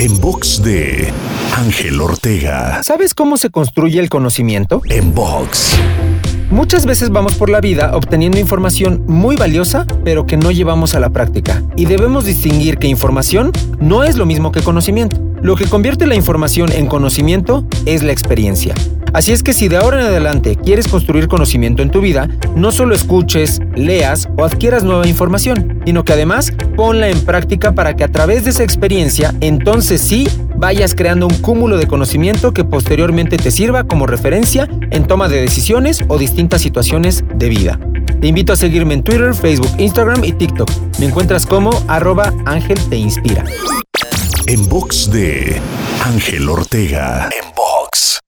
[0.00, 1.12] En box de
[1.56, 2.84] Ángel Ortega.
[2.84, 4.80] ¿Sabes cómo se construye el conocimiento?
[4.88, 5.76] En box.
[6.50, 11.00] Muchas veces vamos por la vida obteniendo información muy valiosa, pero que no llevamos a
[11.00, 11.64] la práctica.
[11.74, 13.50] Y debemos distinguir que información
[13.80, 15.20] no es lo mismo que conocimiento.
[15.42, 18.74] Lo que convierte la información en conocimiento es la experiencia.
[19.18, 22.70] Así es que si de ahora en adelante quieres construir conocimiento en tu vida, no
[22.70, 28.04] solo escuches, leas o adquieras nueva información, sino que además ponla en práctica para que
[28.04, 33.38] a través de esa experiencia, entonces sí, vayas creando un cúmulo de conocimiento que posteriormente
[33.38, 37.80] te sirva como referencia en toma de decisiones o distintas situaciones de vida.
[38.20, 40.70] Te invito a seguirme en Twitter, Facebook, Instagram y TikTok.
[41.00, 43.44] Me encuentras como arroba Ángel Te Inspira.
[44.46, 45.60] En box de
[46.04, 47.28] Ángel Ortega.
[47.32, 48.20] En box.